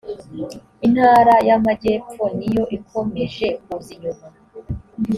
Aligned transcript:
intara 0.87 1.35
y’amajyepfo 1.47 2.23
niyo 2.37 2.63
ikomeje 2.77 3.47
kuza 3.63 3.89
inyuma. 3.95 4.27